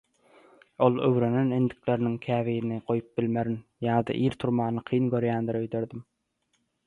Ol 0.85 0.95
öwrenen 1.07 1.51
endikleriniň 1.57 2.15
käbirini 2.23 2.79
goýup 2.87 3.11
bilmerin 3.19 3.59
ýa-da 3.89 4.17
ir 4.29 4.37
turmany 4.45 4.83
kyn 4.91 5.13
görýändir 5.15 5.61
öýderdim. 5.63 6.05